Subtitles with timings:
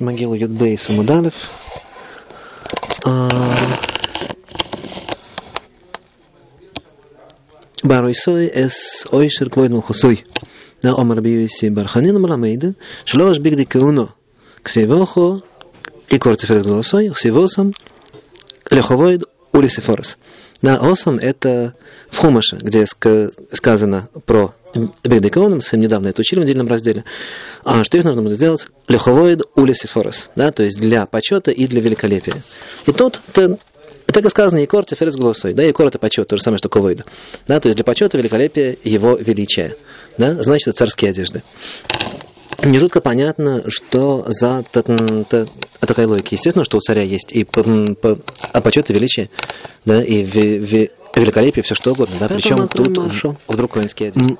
[0.00, 1.34] могилу Юдбей Самудалев.
[7.82, 10.24] Баройсой эс ойшер квойд мухосой.
[10.82, 12.74] Да, омар биюси барханин мламейда.
[13.04, 14.08] Шлош бигди кауно.
[14.62, 15.42] Ксевохо
[16.08, 17.10] и кортиферет голосой.
[17.10, 17.74] Ксевосом
[18.70, 20.18] леховоид улисифорес.
[20.61, 21.73] Да, осом это
[22.09, 24.53] в Хумаше, где сказано про
[25.03, 27.03] Бигдеконом, мы недавно это учили в отдельном разделе,
[27.65, 28.67] а что их нужно будет сделать?
[28.87, 32.35] Леховоид улисифорес, да, то есть для почета и для великолепия.
[32.85, 33.57] И тут это,
[34.05, 35.53] так и сказано, Якор Теферес Голосой.
[35.53, 37.05] Да, Якор это почет, то же самое, что Ковойда.
[37.47, 39.75] Да, то есть для почета великолепия его величия.
[40.17, 41.43] Да, значит, это царские одежды.
[42.63, 44.63] Не жутко понятно, что за
[45.79, 46.29] такая логика.
[46.31, 47.45] Естественно, что у царя есть и
[48.53, 49.29] а почет и величие,
[49.85, 54.37] да, и великолепие, все что угодно, да, причем тут в, вдруг воинские одежды.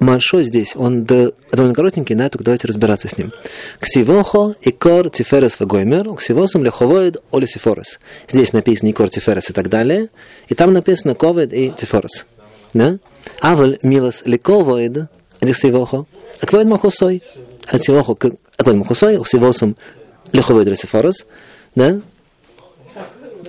[0.00, 3.32] Маршо здесь, он довольно коротенький, да, только давайте разбираться с ним.
[3.78, 8.00] Ксивохо и кор тиферес вагоймер, ксивосум леховоид олисифорес.
[8.28, 10.08] Здесь написано и кор тиферес и так далее,
[10.48, 12.26] и там написано ковид и тифорес.
[12.74, 12.98] Да?
[13.40, 15.06] Авель милос лековоид,
[15.40, 16.04] ксивохо,
[16.40, 17.22] аквоид махосой,
[17.66, 18.16] а ксивохо
[18.56, 19.76] аквоид махосой, ксивосум
[20.32, 21.26] леховоид олисифорес.
[21.74, 22.00] Да?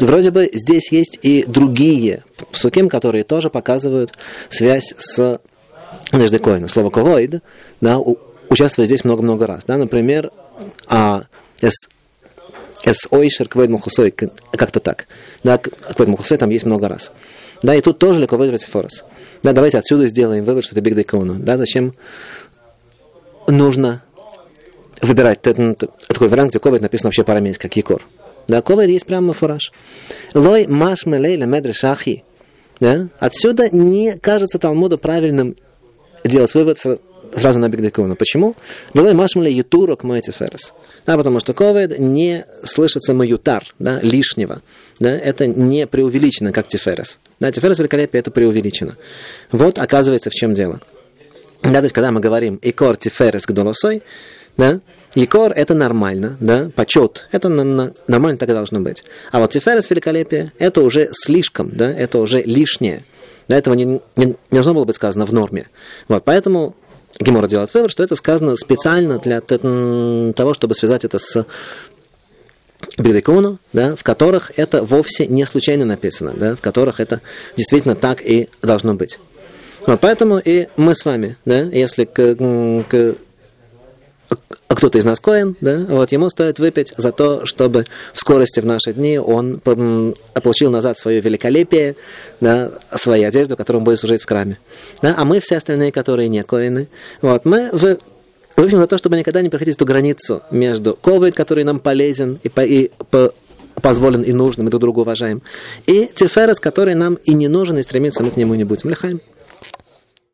[0.00, 4.12] Вроде бы здесь есть и другие псуким, которые тоже показывают
[4.48, 5.40] связь с
[6.10, 6.68] Надежды Коина.
[6.68, 7.42] Слово ковоид
[7.80, 7.98] да,
[8.48, 9.64] участвует здесь много-много раз.
[9.66, 10.30] Да, например,
[10.88, 11.24] а,
[11.60, 11.88] с
[12.92, 15.06] с ойшер квейд мухусой, как-то так.
[15.42, 17.12] Да, квейд мухусой там есть много раз.
[17.62, 19.04] Да, и тут тоже лековейд рецифорос.
[19.42, 21.36] Да, давайте отсюда сделаем вывод, что это биг декону.
[21.36, 21.94] Да, зачем
[23.48, 24.02] нужно
[25.00, 28.06] выбирать такой вариант, где ковид написано вообще по-арамейски, как якор.
[28.48, 29.72] Да, ковид есть прямо фураж.
[30.34, 32.24] Лой маш мелей медре шахи.
[32.80, 33.08] Да?
[33.18, 35.56] Отсюда не кажется Талмуду правильным
[36.24, 38.16] делать вывод сразу на бигдекуну.
[38.16, 38.54] Почему?
[38.92, 40.72] Делай машмале ютурок ферес.
[41.06, 44.62] Да, потому что ковид не слышится маютар, да, лишнего.
[44.98, 47.18] Да, это не преувеличено, как тиферес.
[47.40, 48.96] Да, тиферес великолепие это преувеличено.
[49.50, 50.80] Вот оказывается, в чем дело.
[51.64, 54.02] Да, то есть, когда мы говорим икор тиферес гдолосой,
[54.56, 54.80] да,
[55.16, 59.04] Икор– это нормально, да, почет, это на, на, нормально так и должно быть.
[59.30, 63.04] А вот тиферес великолепие– это уже слишком, да, это уже лишнее.
[63.46, 65.68] До этого не, не, не должно было быть сказано в норме.
[66.08, 66.74] Вот, поэтому
[67.20, 71.46] Гемора делает вывод, что это сказано специально для того, чтобы связать это с
[72.98, 77.20] Бедекуну, да, в которых это вовсе не случайно написано, да, в которых это
[77.56, 79.18] действительно так и должно быть.
[79.86, 82.36] Вот, поэтому и мы с вами, да, если к,
[82.88, 83.16] к
[84.66, 88.60] а кто-то из нас коин, да, вот ему стоит выпить за то, чтобы в скорости
[88.60, 91.96] в наши дни он получил назад свое великолепие,
[92.40, 94.58] да, свою одежду, которую он будет служить в храме.
[95.02, 96.88] Да, а мы все остальные, которые не коины,
[97.20, 97.98] вот, мы в
[98.56, 102.48] выпьем за то, чтобы никогда не проходить эту границу между ковид, который нам полезен и,
[102.48, 103.32] по, и по,
[103.80, 105.42] позволен и нужен, мы друг друга уважаем,
[105.86, 108.90] и тиферес, который нам и не нужен, и стремиться мы к нему не будем.
[108.90, 109.20] Лехаем.